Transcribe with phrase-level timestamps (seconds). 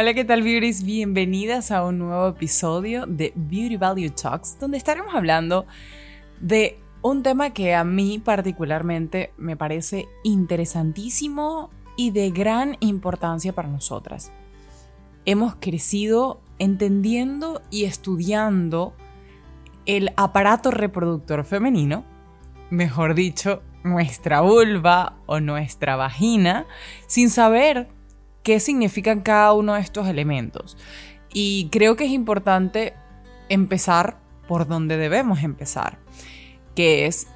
[0.00, 0.82] Hola, ¿qué tal, beauties?
[0.82, 5.66] Bienvenidas a un nuevo episodio de Beauty Value Talks, donde estaremos hablando
[6.40, 11.68] de un tema que a mí particularmente me parece interesantísimo
[11.98, 14.32] y de gran importancia para nosotras.
[15.26, 18.94] Hemos crecido entendiendo y estudiando
[19.84, 22.06] el aparato reproductor femenino,
[22.70, 26.64] mejor dicho, nuestra vulva o nuestra vagina,
[27.06, 27.99] sin saber
[28.50, 30.76] qué significan cada uno de estos elementos.
[31.32, 32.94] Y creo que es importante
[33.48, 34.18] empezar
[34.48, 35.98] por donde debemos empezar,
[36.74, 37.28] que es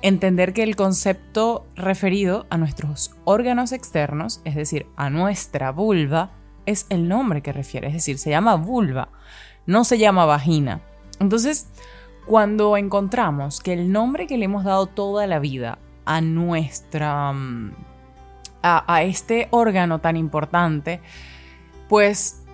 [0.00, 6.30] entender que el concepto referido a nuestros órganos externos, es decir, a nuestra vulva,
[6.64, 9.10] es el nombre que refiere, es decir, se llama vulva,
[9.66, 10.80] no se llama vagina.
[11.18, 11.68] Entonces,
[12.24, 17.34] cuando encontramos que el nombre que le hemos dado toda la vida a nuestra...
[18.62, 21.00] A, este órgano tan importante,
[21.88, 22.44] pues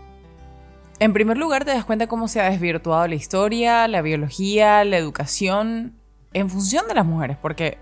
[1.01, 4.98] en primer lugar te das cuenta cómo se ha desvirtuado la historia, la biología, la
[4.98, 5.95] educación
[6.33, 7.79] en función de las mujeres, porque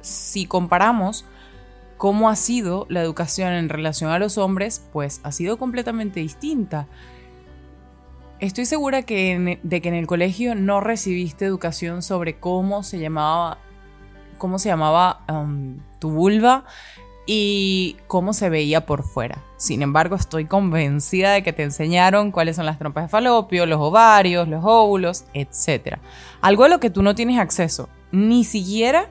[0.00, 1.24] si comparamos
[1.96, 6.88] cómo ha sido la educación en relación a los hombres, pues ha sido completamente distinta.
[8.38, 13.58] Estoy segura que de que en el colegio no recibiste educación sobre cómo se llamaba,
[14.38, 15.26] cómo se llamaba
[15.98, 16.64] tu vulva
[17.26, 19.44] y cómo se veía por fuera.
[19.56, 23.80] Sin embargo, estoy convencida de que te enseñaron cuáles son las trompas de falopio, los
[23.80, 25.98] ovarios, los óvulos, etc.
[26.40, 29.10] Algo a lo que tú no tienes acceso, ni siquiera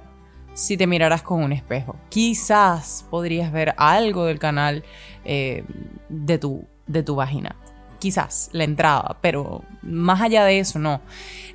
[0.53, 1.95] si te miraras con un espejo.
[2.09, 4.83] Quizás podrías ver algo del canal
[5.23, 5.63] eh,
[6.09, 7.55] de, tu, de tu vagina
[7.99, 11.01] quizás la entrada, pero más allá de eso no.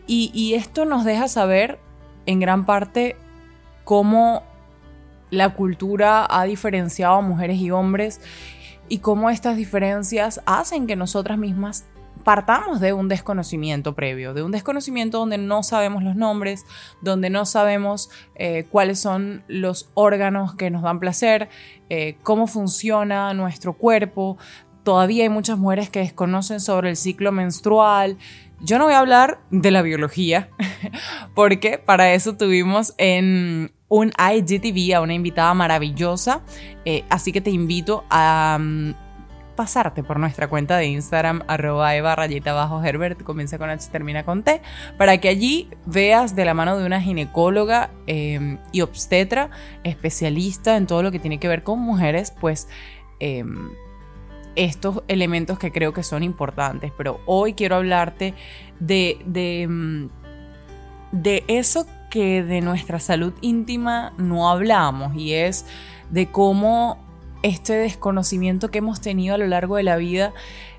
[0.06, 1.78] Y, esto nos deja saber
[2.26, 3.16] en gran parte
[3.84, 4.42] cómo
[5.34, 8.20] la cultura ha diferenciado a mujeres y hombres
[8.88, 11.86] y cómo estas diferencias hacen que nosotras mismas
[12.22, 16.64] partamos de un desconocimiento previo, de un desconocimiento donde no sabemos los nombres,
[17.02, 21.48] donde no sabemos eh, cuáles son los órganos que nos dan placer,
[21.90, 24.38] eh, cómo funciona nuestro cuerpo,
[24.84, 28.16] todavía hay muchas mujeres que desconocen sobre el ciclo menstrual.
[28.60, 30.48] Yo no voy a hablar de la biología,
[31.34, 36.40] porque para eso tuvimos en un IGTV a una invitada maravillosa,
[36.84, 38.94] eh, así que te invito a mm,
[39.54, 44.24] pasarte por nuestra cuenta de Instagram, arroba eva rayita bajo Herbert, comienza con H, termina
[44.24, 44.60] con T,
[44.98, 49.50] para que allí veas de la mano de una ginecóloga em, y obstetra,
[49.84, 52.68] especialista en todo lo que tiene que ver con mujeres, pues...
[53.20, 53.70] Em,
[54.56, 58.34] estos elementos que creo que son importantes, pero hoy quiero hablarte
[58.78, 60.08] de, de, mm,
[61.10, 65.66] de eso que de nuestra salud íntima no hablamos y es
[66.10, 66.96] de cómo
[67.42, 70.32] este desconocimiento que hemos tenido a lo largo de la vida,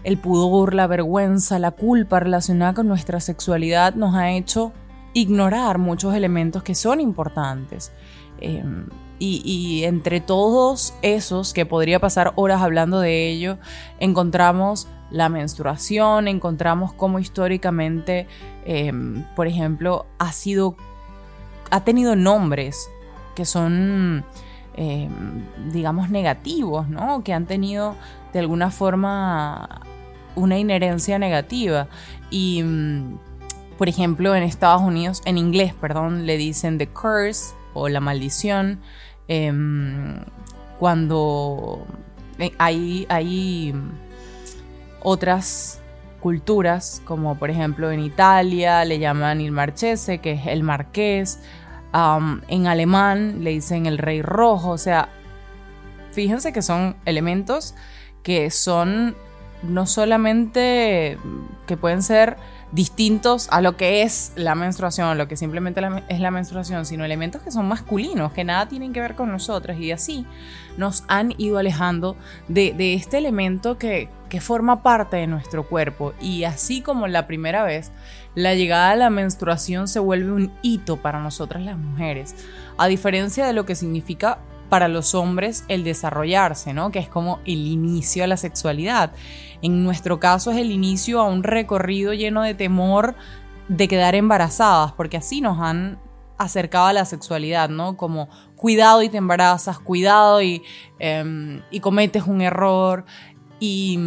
[0.06, 4.72] el pudor, la vergüenza, la culpa relacionada con nuestra sexualidad nos ha hecho
[5.12, 7.92] ignorar muchos elementos que son importantes.
[8.40, 8.86] Em,
[9.20, 13.58] y, entre todos esos, que podría pasar horas hablando de ello,
[14.00, 18.28] encontramos la menstruación, encontramos cómo históricamente,
[18.66, 20.78] em, por ejemplo, ha sido,
[21.76, 22.90] ha tenido nombres
[23.36, 24.24] que son,
[24.78, 25.44] em,
[25.74, 27.22] digamos, negativos, ¿no?
[27.22, 27.98] Que han tenido
[28.32, 29.82] de alguna forma
[30.36, 31.90] una inherencia negativa.
[32.30, 33.18] Y, mm,
[33.78, 38.80] por ejemplo, en Estados Unidos, en inglés, perdón, le dicen the curse o la maldición.
[39.28, 40.24] Em,
[40.80, 41.86] cuando
[42.40, 43.76] eh, hay, hay
[45.02, 45.82] otras
[46.26, 51.40] culturas, como por ejemplo en Italia le llaman il marchese, que es el marqués,
[52.48, 55.10] en alemán le dicen el rey rojo, o sea,
[56.12, 57.76] fíjense que son elementos
[58.24, 59.16] que son
[59.68, 61.18] no solamente
[61.68, 62.38] que pueden ser
[62.72, 67.42] distintos a lo que es la menstruación, lo que simplemente es la menstruación, sino elementos
[67.42, 70.26] que son masculinos, que nada tienen que ver con nosotras y así
[70.78, 72.18] nos han ido alejando
[72.50, 76.14] de, este elemento que, que forma parte de nuestro cuerpo.
[76.20, 77.92] Y así como la primera vez,
[78.36, 82.36] la llegada a la menstruación se vuelve un hito para nosotras las mujeres,
[82.78, 84.40] a diferencia de lo que significa
[84.76, 86.92] para los hombres el desarrollarse, ¿no?
[86.92, 89.14] Que es como el inicio a la sexualidad.
[89.62, 93.16] En nuestro caso es el inicio a un recorrido lleno de temor
[93.70, 95.98] de quedar embarazadas, porque así nos han
[96.38, 97.96] acercado a la sexualidad, ¿no?
[97.96, 98.28] Como
[98.58, 100.62] cuidado y te embarazas, cuidado y,
[101.00, 103.06] em, y cometes un error,
[103.60, 103.98] y,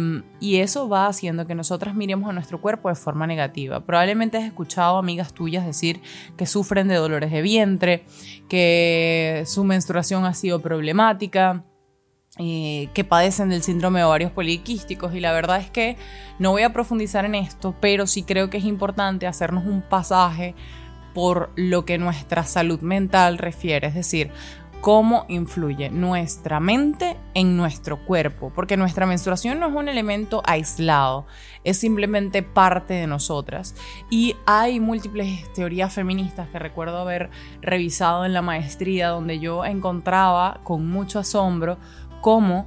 [0.41, 3.79] eso va haciendo que nosotras miremos a nuestro cuerpo de forma negativa.
[3.85, 6.01] Probablemente has escuchado amigas tuyas decir
[6.37, 8.05] que sufren de dolores de vientre,
[8.47, 11.63] que su menstruación ha sido problemática,
[12.37, 15.97] eh, que padecen del síndrome de ovarios poliquísticos y la verdad es que
[16.37, 20.55] no voy a profundizar en esto, pero sí creo que es importante hacernos un pasaje
[21.13, 24.31] por lo que nuestra salud mental refiere, es decir,
[24.81, 31.25] cómo influye nuestra mente en nuestro cuerpo, porque nuestra menstruación no es un elemento aislado,
[31.63, 33.75] es simplemente parte de nosotras.
[34.09, 37.29] Y hay múltiples teorías feministas que recuerdo haber
[37.61, 41.77] revisado en la maestría, donde yo encontraba con mucho asombro
[42.21, 42.65] cómo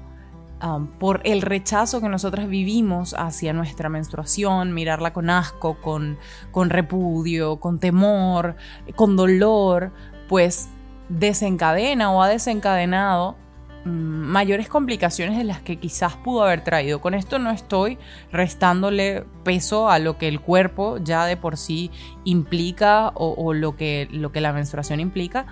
[0.63, 6.19] um, por el rechazo que nosotras vivimos hacia nuestra menstruación, mirarla con asco, con,
[6.51, 8.57] con repudio, con temor,
[8.97, 9.93] con dolor,
[10.29, 10.69] pues
[11.09, 13.37] desencadena o ha desencadenado
[13.85, 17.01] mm, mayores complicaciones de las que quizás pudo haber traído.
[17.01, 17.99] Con esto no estoy
[18.31, 21.91] restándole peso a lo que el cuerpo ya de por sí
[22.25, 25.47] implica o, lo, que, lo que la menstruación implica,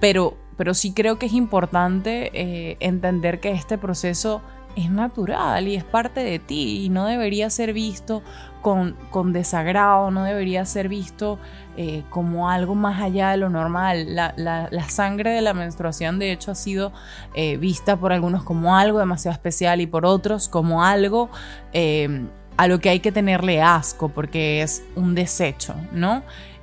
[0.00, 4.42] pero, pero sí creo que es importante eh, entender que este proceso
[4.76, 8.22] es natural y es parte de ti y no debería ser visto
[8.62, 11.38] con, con desagrado, no debería ser visto
[11.76, 14.14] eh, como algo más allá de lo normal.
[14.14, 16.92] La, la, sangre de la menstruación de hecho ha sido
[17.34, 21.30] eh, vista por algunos como algo demasiado especial y por otros como algo
[21.72, 22.26] eh,
[22.56, 26.22] a lo que hay que tenerle asco porque es un desecho, ¿no?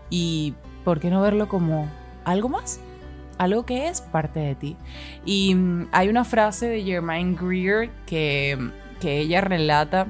[0.10, 1.88] Y ¿por qué no verlo como
[2.26, 2.80] algo más?
[3.42, 4.78] Algo que es parte de ti.
[5.26, 10.08] Y mm, hay una frase de Germaine Greer que, que ella relata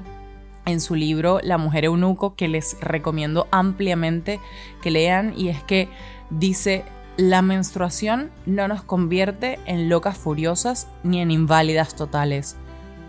[0.66, 4.38] en su libro La mujer eunuco que les recomiendo ampliamente
[4.82, 5.88] que lean y es que
[6.30, 6.84] dice
[7.16, 12.56] la menstruación no nos convierte en locas furiosas ni en inválidas totales.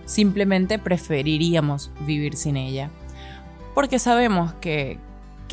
[0.05, 2.89] Simplemente preferiríamos vivir sin ella.
[3.73, 4.99] Porque sabemos que,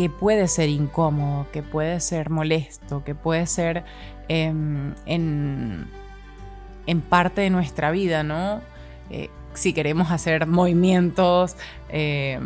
[0.00, 3.84] que puede ser incómodo, que puede ser molesto, que puede ser
[4.28, 5.90] em, en,
[7.10, 8.62] parte de nuestra vida, ¿no?
[9.10, 11.54] Eh, si queremos hacer movimientos,
[11.90, 12.40] eh,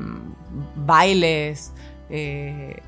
[0.75, 1.73] bailes,
[2.11, 2.83] eh,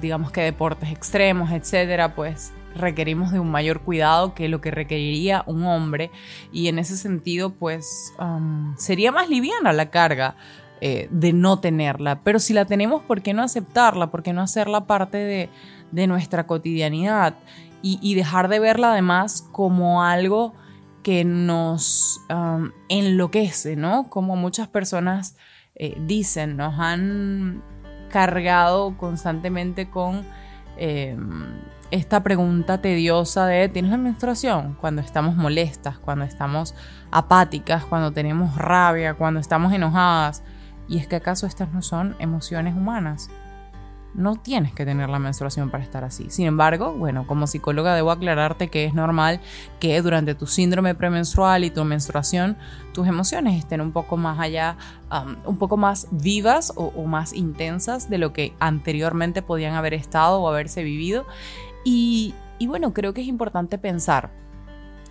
[0.00, 5.44] digamos que deportes extremos, etcétera, pues requerimos de un mayor cuidado que lo que requeriría
[5.44, 6.10] un hombre
[6.52, 8.14] y en ese sentido pues
[8.78, 10.36] sería más liviana la carga
[10.80, 14.10] eh, de no tenerla, pero si la tenemos, ¿por qué no aceptarla?
[14.10, 15.48] ¿Por qué no hacerla parte de,
[16.06, 17.34] nuestra cotidianidad
[17.82, 20.54] y, dejar de verla además como algo
[21.02, 22.20] que nos
[22.88, 24.08] enloquece, ¿no?
[24.08, 25.36] Como muchas personas
[25.82, 27.62] eh, dicen, nos han
[28.10, 30.26] cargado constantemente con
[30.76, 31.58] em,
[31.90, 34.76] esta pregunta tediosa de ¿tienes la menstruación?
[34.78, 36.74] Cuando estamos molestas, cuando estamos
[37.10, 40.42] apáticas, cuando tenemos rabia, cuando estamos enojadas.
[40.90, 43.30] ¿Y es que acaso estas no son emociones humanas?
[44.14, 46.30] no tienes que tener la menstruación para estar así.
[46.30, 49.40] Sin embargo, bueno, como psicóloga debo aclararte que es normal
[49.78, 52.56] que durante tu síndrome premenstrual y tu menstruación
[52.92, 54.76] tus emociones estén un poco más allá,
[55.12, 60.40] um, un poco más vivas o, más intensas de lo que anteriormente podían haber estado
[60.40, 61.24] o haberse vivido.
[61.84, 64.30] Y, y bueno, creo que es importante pensar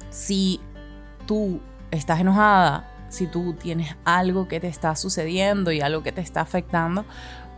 [0.10, 0.60] si
[1.26, 1.62] tú
[1.92, 6.42] estás enojada, si tú tienes algo que te está sucediendo y algo que te está
[6.42, 7.06] afectando,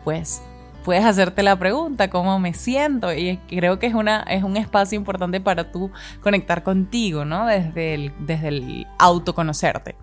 [0.04, 0.42] pues
[0.84, 3.14] puedes hacerte la pregunta, ¿cómo me siento?
[3.14, 7.46] Y creo que es, una, es un espacio importante para tú conectar contigo, ¿no?
[7.46, 9.96] Desde el, desde el autoconocerte.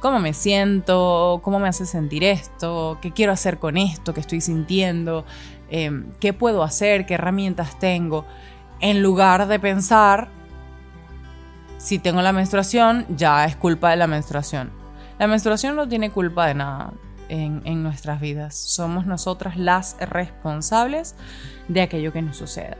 [0.00, 1.40] ¿Cómo me siento?
[1.42, 2.98] ¿Cómo me hace sentir esto?
[3.00, 5.24] ¿Qué quiero hacer con esto que estoy sintiendo?
[5.70, 7.06] Em, ¿Qué puedo hacer?
[7.06, 8.26] ¿Qué herramientas tengo?
[8.80, 10.28] En lugar de pensar,
[11.78, 14.85] si tengo la menstruación, ya es culpa de la menstruación.
[15.18, 16.92] La menstruación no tiene culpa de nada
[17.28, 18.54] en, nuestras vidas.
[18.54, 21.14] Somos nosotras las responsables
[21.68, 22.76] de aquello que nos suceda.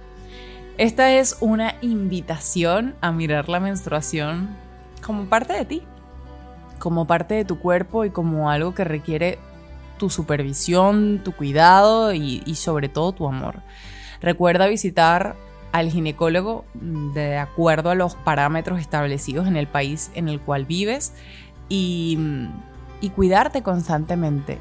[0.76, 4.50] Esta es una invitación a mirar la menstruación
[5.04, 5.82] como parte de ti,
[6.78, 9.38] como parte de tu cuerpo y como algo que requiere
[9.98, 13.62] tu supervisión, tu cuidado y, sobre todo tu amor.
[14.20, 15.36] Recuerda visitar
[15.72, 21.14] al ginecólogo de acuerdo a los parámetros establecidos en el país en el cual vives
[21.68, 24.58] y cuidarte constantemente.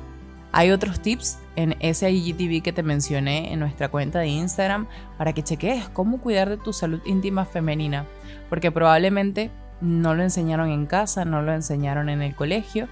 [0.52, 5.34] Hay otros tips en ese IGTV que te mencioné en nuestra cuenta de Instagram para
[5.34, 8.06] que cheques cómo cuidar de tu salud íntima femenina,
[8.50, 12.88] porque probablemente no lo enseñaron en casa, no lo enseñaron en el colegio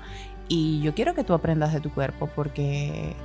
[0.49, 3.15] y yo quiero que tú aprendas de tu cuerpo porque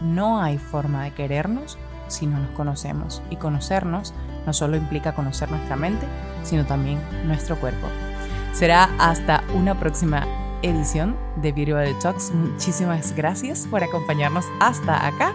[0.00, 1.76] no hay forma de querernos
[2.06, 4.14] si no nos conocemos y conocernos
[4.46, 6.06] no solo implica conocer nuestra mente,
[6.44, 7.88] sino también nuestro cuerpo.
[8.52, 10.26] Será hasta una próxima
[10.62, 12.32] edición de Beauty Talks.
[12.32, 15.32] Muchísimas gracias por acompañarnos hasta acá.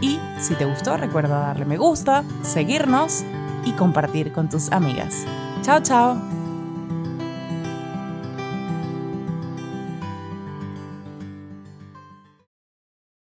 [0.00, 3.24] Y si te gustó, recuerda darle me gusta, seguirnos
[3.64, 5.26] y compartir con tus amigas.
[5.62, 6.37] Chao, chao.